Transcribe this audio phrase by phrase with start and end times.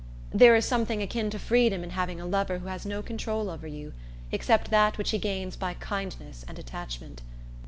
[0.31, 3.67] There is something akin to freedom in having a lover who has no control over
[3.67, 3.93] you,
[4.31, 7.21] except that which he gains by kindness and attachment.